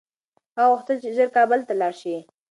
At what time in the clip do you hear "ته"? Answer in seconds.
1.67-1.73